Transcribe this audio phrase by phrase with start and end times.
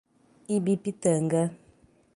[0.55, 1.41] Ibipitanga